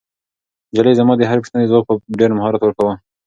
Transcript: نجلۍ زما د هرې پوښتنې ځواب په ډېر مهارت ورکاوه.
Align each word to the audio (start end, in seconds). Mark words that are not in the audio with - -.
نجلۍ 0.71 0.93
زما 0.99 1.13
د 1.17 1.21
هرې 1.29 1.41
پوښتنې 1.43 1.69
ځواب 1.71 1.83
په 1.87 1.93
ډېر 2.19 2.29
مهارت 2.37 2.61
ورکاوه. 2.63 2.93